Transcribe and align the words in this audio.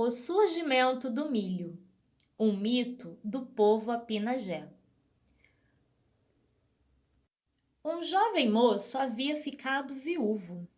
O 0.00 0.12
surgimento 0.12 1.10
do 1.10 1.28
milho, 1.28 1.76
um 2.38 2.56
mito 2.56 3.18
do 3.24 3.44
povo 3.44 3.90
apinagé. 3.90 4.68
Um 7.84 8.00
jovem 8.04 8.48
moço 8.48 8.96
havia 8.96 9.36
ficado 9.36 9.96
viúvo. 9.96 10.68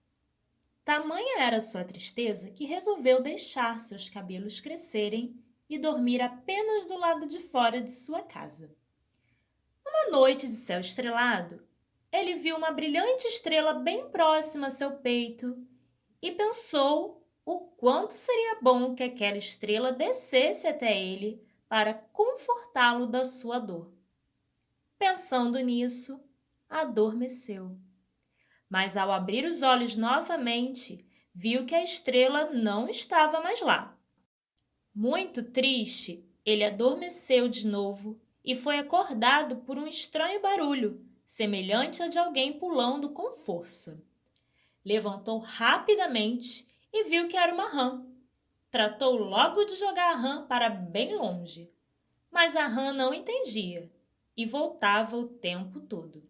Tamanha 0.87 1.43
era 1.43 1.61
sua 1.61 1.85
tristeza 1.85 2.51
que 2.51 2.65
resolveu 2.65 3.23
deixar 3.23 3.79
seus 3.79 4.09
cabelos 4.09 4.59
crescerem 4.59 5.39
e 5.69 5.79
dormir 5.79 6.23
apenas 6.23 6.87
do 6.87 6.97
lado 6.97 7.27
de 7.27 7.41
fora 7.41 7.83
de 7.83 7.93
sua 7.93 8.23
casa. 8.23 8.75
Numa 9.85 10.19
noite 10.19 10.47
de 10.47 10.55
céu 10.55 10.81
estrelado, 10.81 11.63
ele 12.11 12.37
viu 12.37 12.57
uma 12.57 12.73
brilhante 12.73 13.27
estrela 13.27 13.75
bem 13.75 14.09
próxima 14.09 14.69
a 14.69 14.71
seu 14.71 14.93
peito 14.93 15.63
e 16.23 16.33
pensou 16.33 17.20
o 17.51 17.59
quanto 17.77 18.13
seria 18.13 18.61
bom 18.63 18.95
que 18.95 19.03
aquela 19.03 19.37
estrela 19.37 19.91
descesse 19.91 20.69
até 20.69 20.97
ele 20.97 21.43
para 21.69 21.95
confortá-lo 21.95 23.09
da 23.09 23.25
sua 23.25 23.59
dor. 23.59 23.93
Pensando 24.97 25.59
nisso, 25.59 26.23
adormeceu. 26.69 27.77
Mas 28.69 28.97
ao 28.97 29.11
abrir 29.11 29.45
os 29.45 29.63
olhos 29.63 29.97
novamente, 29.97 31.05
viu 31.35 31.67
que 31.67 31.75
a 31.75 31.83
estrela 31.83 32.53
não 32.53 32.89
estava 32.89 33.41
mais 33.41 33.61
lá. 33.61 33.99
Muito 34.95 35.43
triste, 35.43 36.25
ele 36.45 36.63
adormeceu 36.63 37.49
de 37.49 37.67
novo 37.67 38.21
e 38.45 38.55
foi 38.55 38.79
acordado 38.79 39.57
por 39.57 39.77
um 39.77 39.89
estranho 39.89 40.41
barulho, 40.41 41.05
semelhante 41.27 42.01
a 42.01 42.07
de 42.07 42.17
alguém 42.17 42.53
pulando 42.53 43.11
com 43.11 43.33
força. 43.33 44.01
Levantou 44.85 45.39
rapidamente 45.39 46.71
e 46.93 47.05
viu 47.05 47.29
que 47.29 47.37
era 47.37 47.53
uma 47.53 47.69
rã. 47.69 48.05
Tratou 48.71 49.17
logo 49.17 49.65
de 49.65 49.75
jogar 49.77 50.13
a 50.13 50.17
rã 50.17 50.47
para 50.47 50.69
bem 50.69 51.17
longe, 51.17 51.73
mas 52.31 52.55
a 52.55 52.67
rã 52.67 52.93
não 52.93 53.13
entendia 53.13 53.91
e 54.37 54.47
voltava 54.47 55.17
o 55.17 55.27
tempo 55.27 55.81
todo. 55.81 56.23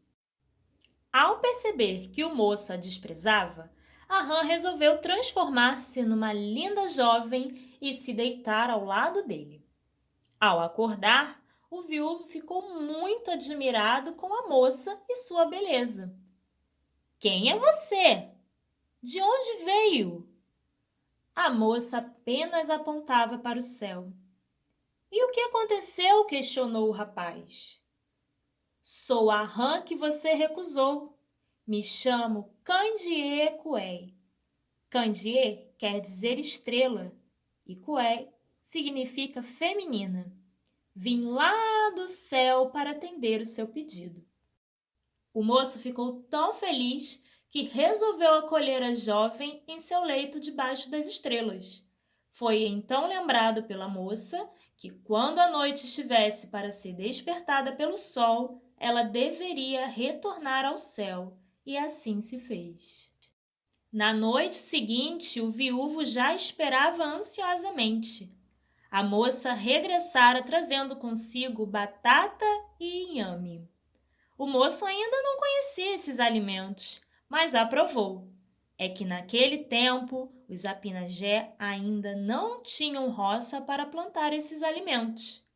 Ao 1.12 1.40
perceber 1.40 2.08
que 2.08 2.24
o 2.24 2.34
moço 2.34 2.72
a 2.72 2.76
desprezava, 2.76 3.70
a 4.08 4.22
rã 4.22 4.42
resolveu 4.42 4.98
transformar-se 5.00 6.02
numa 6.02 6.32
linda 6.32 6.88
jovem 6.88 7.76
e 7.80 7.92
se 7.92 8.12
deitar 8.12 8.70
ao 8.70 8.84
lado 8.84 9.22
dele. 9.24 9.64
Ao 10.40 10.60
acordar, 10.60 11.40
o 11.70 11.82
viúvo 11.82 12.24
ficou 12.24 12.80
muito 12.80 13.30
admirado 13.30 14.14
com 14.14 14.32
a 14.32 14.48
moça 14.48 15.00
e 15.08 15.16
sua 15.16 15.46
beleza. 15.46 16.14
Quem 17.18 17.50
é 17.50 17.58
você? 17.58 18.30
De 19.02 19.20
onde 19.20 19.64
veio? 19.64 20.29
A 21.34 21.50
moça 21.50 21.98
apenas 21.98 22.68
apontava 22.68 23.38
para 23.38 23.58
o 23.58 23.62
céu. 23.62 24.12
E 25.10 25.24
o 25.24 25.30
que 25.30 25.40
aconteceu? 25.40 26.24
questionou 26.24 26.88
o 26.88 26.92
rapaz. 26.92 27.80
Sou 28.80 29.30
a 29.30 29.42
rã 29.42 29.82
que 29.82 29.94
você 29.94 30.34
recusou. 30.34 31.18
Me 31.66 31.82
chamo 31.82 32.54
Candie 32.64 33.58
Cué. 33.62 34.12
Candie 34.88 35.68
quer 35.78 36.00
dizer 36.00 36.38
estrela 36.38 37.12
e 37.66 37.76
Cué 37.76 38.32
significa 38.58 39.42
feminina. 39.42 40.32
Vim 40.94 41.26
lá 41.26 41.90
do 41.94 42.08
céu 42.08 42.70
para 42.70 42.90
atender 42.90 43.40
o 43.40 43.46
seu 43.46 43.68
pedido. 43.68 44.24
O 45.32 45.42
moço 45.42 45.78
ficou 45.78 46.22
tão 46.24 46.52
feliz 46.54 47.22
que 47.50 47.62
resolveu 47.62 48.34
acolher 48.34 48.82
a 48.82 48.94
jovem 48.94 49.62
em 49.66 49.80
seu 49.80 50.02
leito 50.02 50.38
debaixo 50.38 50.88
das 50.88 51.06
estrelas. 51.06 51.84
Foi 52.30 52.62
então 52.64 53.08
lembrado 53.08 53.64
pela 53.64 53.88
moça 53.88 54.48
que, 54.76 54.90
quando 54.90 55.40
a 55.40 55.50
noite 55.50 55.84
estivesse 55.84 56.46
para 56.46 56.70
ser 56.70 56.94
despertada 56.94 57.72
pelo 57.72 57.96
sol, 57.96 58.62
ela 58.78 59.02
deveria 59.02 59.86
retornar 59.86 60.64
ao 60.64 60.78
céu, 60.78 61.36
e 61.66 61.76
assim 61.76 62.20
se 62.20 62.38
fez. 62.38 63.12
Na 63.92 64.14
noite 64.14 64.56
seguinte, 64.56 65.40
o 65.40 65.50
viúvo 65.50 66.04
já 66.04 66.32
esperava 66.32 67.04
ansiosamente. 67.04 68.32
A 68.88 69.02
moça 69.02 69.52
regressara 69.52 70.42
trazendo 70.42 70.96
consigo 70.96 71.66
batata 71.66 72.46
e 72.78 73.10
inhame. 73.10 73.68
O 74.38 74.46
moço 74.46 74.86
ainda 74.86 75.20
não 75.22 75.36
conhecia 75.38 75.94
esses 75.94 76.18
alimentos, 76.20 77.02
mas 77.30 77.54
aprovou. 77.54 78.28
É 78.76 78.88
que 78.88 79.04
naquele 79.04 79.58
tempo 79.58 80.32
os 80.48 80.64
apinagé 80.64 81.54
ainda 81.58 82.16
não 82.16 82.60
tinham 82.62 83.08
roça 83.10 83.60
para 83.60 83.86
plantar 83.86 84.32
esses 84.32 84.64
alimentos. 84.64 85.46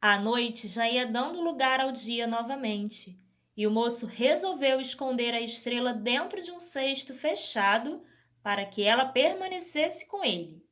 A 0.00 0.20
noite 0.20 0.68
já 0.68 0.88
ia 0.88 1.06
dando 1.06 1.40
lugar 1.40 1.80
ao 1.80 1.90
dia 1.90 2.26
novamente, 2.26 3.18
e 3.56 3.66
o 3.66 3.70
moço 3.70 4.06
resolveu 4.06 4.80
esconder 4.80 5.34
a 5.34 5.40
estrela 5.40 5.92
dentro 5.92 6.40
de 6.40 6.52
um 6.52 6.60
cesto 6.60 7.12
fechado 7.12 8.02
para 8.42 8.64
que 8.64 8.82
ela 8.82 9.06
permanecesse 9.06 10.06
com 10.06 10.24
ele. 10.24 10.64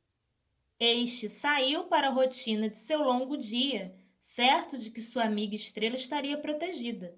Este 0.79 1.29
saiu 1.29 1.83
para 1.85 2.07
a 2.07 2.11
rotina 2.11 2.69
de 2.69 2.77
seu 2.77 3.03
longo 3.03 3.37
dia, 3.37 3.95
certo 4.19 4.77
de 4.77 4.89
que 4.89 5.01
sua 5.01 5.23
amiga 5.23 5.55
estrela 5.55 5.95
estaria 5.95 6.37
protegida. 6.37 7.15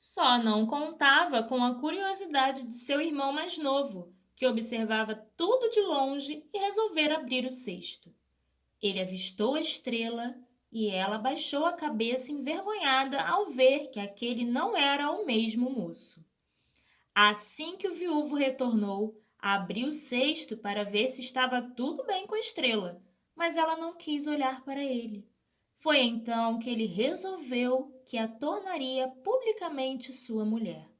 Só 0.00 0.38
não 0.38 0.64
contava 0.64 1.42
com 1.42 1.60
a 1.64 1.74
curiosidade 1.74 2.62
de 2.62 2.72
seu 2.72 3.00
irmão 3.00 3.32
mais 3.32 3.58
novo, 3.58 4.14
que 4.36 4.46
observava 4.46 5.16
tudo 5.36 5.68
de 5.70 5.80
longe 5.80 6.46
e 6.54 6.56
resolvera 6.56 7.16
abrir 7.16 7.44
o 7.44 7.50
cesto. 7.50 8.14
Ele 8.80 9.00
avistou 9.00 9.56
a 9.56 9.60
estrela 9.60 10.36
e 10.70 10.88
ela 10.88 11.18
baixou 11.18 11.66
a 11.66 11.72
cabeça 11.72 12.30
envergonhada 12.30 13.20
ao 13.20 13.46
ver 13.46 13.90
que 13.90 13.98
aquele 13.98 14.44
não 14.44 14.76
era 14.76 15.10
o 15.10 15.26
mesmo 15.26 15.68
moço. 15.68 16.24
Assim 17.12 17.76
que 17.76 17.88
o 17.88 17.92
viúvo 17.92 18.36
retornou, 18.36 19.20
abriu 19.36 19.88
o 19.88 19.92
cesto 19.92 20.56
para 20.56 20.84
ver 20.84 21.08
se 21.08 21.22
estava 21.22 21.60
tudo 21.60 22.04
bem 22.04 22.24
com 22.24 22.36
a 22.36 22.38
estrela, 22.38 23.02
mas 23.34 23.56
ela 23.56 23.76
não 23.76 23.96
quis 23.96 24.28
olhar 24.28 24.62
para 24.62 24.80
ele. 24.80 25.26
Foi 25.78 25.98
então 26.00 26.58
que 26.58 26.68
ele 26.68 26.86
resolveu 26.86 28.02
que 28.04 28.18
a 28.18 28.26
tornaria 28.26 29.08
publicamente 29.22 30.12
sua 30.12 30.44
mulher. 30.44 30.90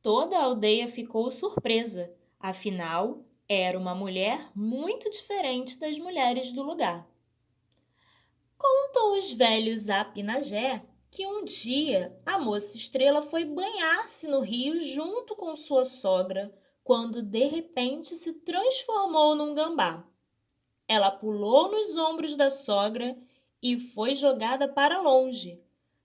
Toda 0.00 0.38
a 0.38 0.44
aldeia 0.44 0.88
ficou 0.88 1.30
surpresa, 1.30 2.14
afinal, 2.40 3.24
era 3.48 3.78
uma 3.78 3.94
mulher 3.94 4.50
muito 4.54 5.10
diferente 5.10 5.78
das 5.78 5.98
mulheres 5.98 6.52
do 6.52 6.62
lugar. 6.62 7.06
Contam 8.56 9.18
os 9.18 9.32
velhos 9.32 9.90
Apinagé 9.90 10.82
que 11.10 11.26
um 11.26 11.44
dia 11.44 12.18
a 12.24 12.38
moça 12.38 12.76
estrela 12.76 13.20
foi 13.20 13.44
banhar-se 13.44 14.26
no 14.26 14.40
rio 14.40 14.80
junto 14.80 15.36
com 15.36 15.54
sua 15.54 15.84
sogra, 15.84 16.54
quando 16.82 17.22
de 17.22 17.44
repente 17.44 18.16
se 18.16 18.32
transformou 18.32 19.34
num 19.34 19.54
gambá. 19.54 20.06
Ela 20.88 21.10
pulou 21.10 21.70
nos 21.70 21.96
ombros 21.96 22.36
da 22.36 22.48
sogra 22.48 23.16
e 23.62 23.78
foi 23.78 24.14
jogada 24.14 24.68
para 24.68 25.00
longe, 25.00 25.60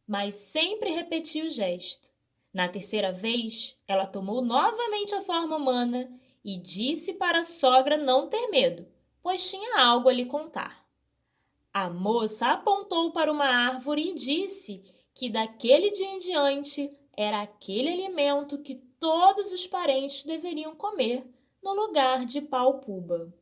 mas 0.07 0.35
sempre 0.35 0.91
repetiu 0.91 1.45
o 1.45 1.49
gesto. 1.49 2.09
Na 2.53 2.67
terceira 2.67 3.11
vez, 3.11 3.77
ela 3.87 4.05
tomou 4.05 4.41
novamente 4.41 5.15
a 5.15 5.21
forma 5.21 5.55
humana 5.55 6.11
e 6.43 6.57
disse 6.57 7.13
para 7.13 7.39
a 7.39 7.43
sogra 7.43 7.97
não 7.97 8.27
ter 8.27 8.47
medo, 8.47 8.85
pois 9.21 9.49
tinha 9.49 9.79
algo 9.79 10.09
a 10.09 10.13
lhe 10.13 10.25
contar. 10.25 10.85
A 11.73 11.89
moça 11.89 12.47
apontou 12.47 13.11
para 13.11 13.31
uma 13.31 13.45
árvore 13.45 14.09
e 14.09 14.13
disse 14.13 14.83
que 15.13 15.29
daquele 15.29 15.91
dia 15.91 16.09
em 16.09 16.19
diante 16.19 16.91
era 17.15 17.41
aquele 17.41 17.89
alimento 17.89 18.57
que 18.57 18.75
todos 18.99 19.53
os 19.53 19.65
parentes 19.65 20.25
deveriam 20.25 20.75
comer 20.75 21.25
no 21.63 21.73
lugar 21.73 22.25
de 22.25 22.41
pau-puba. 22.41 23.33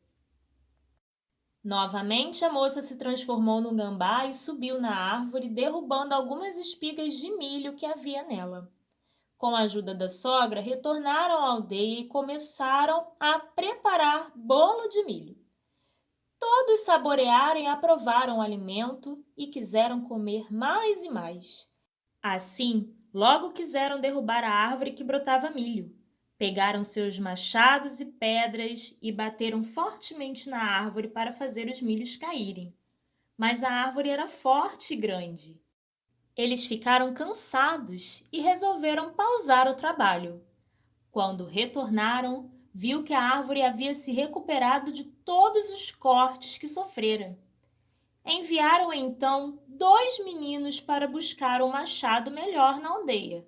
Novamente, 1.62 2.42
a 2.42 2.50
moça 2.50 2.80
se 2.80 2.96
transformou 2.96 3.60
no 3.60 3.74
gambá 3.74 4.24
e 4.26 4.32
subiu 4.32 4.80
na 4.80 4.96
árvore, 4.96 5.48
derrubando 5.48 6.14
algumas 6.14 6.56
espigas 6.56 7.12
de 7.14 7.30
milho 7.36 7.74
que 7.74 7.84
havia 7.84 8.24
nela. 8.24 8.72
Com 9.36 9.54
a 9.54 9.60
ajuda 9.60 9.94
da 9.94 10.08
sogra, 10.08 10.60
retornaram 10.60 11.36
à 11.36 11.50
aldeia 11.50 12.00
e 12.00 12.08
começaram 12.08 13.12
a 13.20 13.38
preparar 13.38 14.32
bolo 14.34 14.88
de 14.88 15.04
milho. 15.04 15.36
Todos 16.38 16.80
saborearam 16.80 17.60
e 17.60 17.66
aprovaram 17.66 18.38
o 18.38 18.40
alimento 18.40 19.22
e 19.36 19.46
quiseram 19.46 20.00
comer 20.00 20.50
mais 20.50 21.04
e 21.04 21.10
mais. 21.10 21.68
Assim, 22.22 22.96
logo 23.12 23.52
quiseram 23.52 24.00
derrubar 24.00 24.44
a 24.44 24.50
árvore 24.50 24.92
que 24.92 25.04
brotava 25.04 25.50
milho. 25.50 25.94
Pegaram 26.40 26.82
seus 26.82 27.18
machados 27.18 28.00
e 28.00 28.06
pedras 28.06 28.96
e 29.02 29.12
bateram 29.12 29.62
fortemente 29.62 30.48
na 30.48 30.62
árvore 30.62 31.06
para 31.06 31.34
fazer 31.34 31.68
os 31.68 31.82
milhos 31.82 32.16
caírem. 32.16 32.74
Mas 33.36 33.62
a 33.62 33.70
árvore 33.70 34.08
era 34.08 34.26
forte 34.26 34.94
e 34.94 34.96
grande. 34.96 35.60
Eles 36.34 36.64
ficaram 36.64 37.12
cansados 37.12 38.24
e 38.32 38.40
resolveram 38.40 39.12
pausar 39.12 39.68
o 39.68 39.74
trabalho. 39.74 40.42
Quando 41.10 41.44
retornaram, 41.44 42.50
viu 42.72 43.02
que 43.04 43.12
a 43.12 43.20
árvore 43.20 43.60
havia 43.60 43.92
se 43.92 44.10
recuperado 44.10 44.90
de 44.90 45.04
todos 45.04 45.68
os 45.68 45.90
cortes 45.90 46.56
que 46.56 46.68
sofrera. 46.68 47.38
Enviaram 48.24 48.90
então 48.94 49.62
dois 49.68 50.24
meninos 50.24 50.80
para 50.80 51.06
buscar 51.06 51.60
um 51.60 51.68
machado 51.68 52.30
melhor 52.30 52.80
na 52.80 52.88
aldeia. 52.88 53.46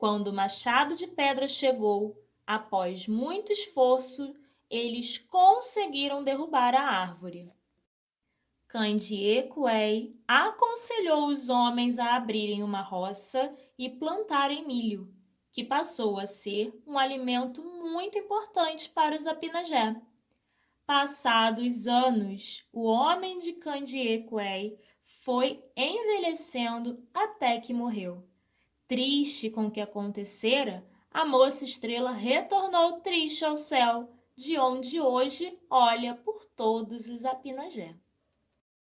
Quando 0.00 0.28
o 0.28 0.32
machado 0.32 0.96
de 0.96 1.06
pedra 1.06 1.46
chegou, 1.46 2.18
após 2.46 3.06
muito 3.06 3.52
esforço, 3.52 4.34
eles 4.70 5.18
conseguiram 5.18 6.24
derrubar 6.24 6.74
a 6.74 6.80
árvore. 6.80 7.52
Candiecuei 8.66 10.16
aconselhou 10.26 11.26
os 11.26 11.50
homens 11.50 11.98
a 11.98 12.16
abrirem 12.16 12.62
uma 12.62 12.80
roça 12.80 13.54
e 13.76 13.90
plantarem 13.90 14.66
milho, 14.66 15.14
que 15.52 15.62
passou 15.62 16.18
a 16.18 16.24
ser 16.24 16.72
um 16.86 16.98
alimento 16.98 17.62
muito 17.62 18.16
importante 18.16 18.88
para 18.88 19.14
os 19.14 19.26
Apinagé. 19.26 20.00
Passados 20.86 21.86
anos, 21.86 22.66
o 22.72 22.84
homem 22.84 23.38
de 23.38 23.52
Candiecuei 23.52 24.78
foi 25.04 25.62
envelhecendo 25.76 27.06
até 27.12 27.60
que 27.60 27.74
morreu. 27.74 28.29
Triste 28.90 29.48
com 29.50 29.66
o 29.66 29.70
que 29.70 29.80
acontecera, 29.80 30.84
a 31.12 31.24
moça 31.24 31.64
estrela 31.64 32.10
retornou 32.10 32.94
triste 32.94 33.44
ao 33.44 33.54
céu, 33.54 34.10
de 34.34 34.58
onde 34.58 35.00
hoje 35.00 35.56
olha 35.70 36.16
por 36.16 36.44
todos 36.56 37.06
os 37.06 37.24
Apinagé. 37.24 37.94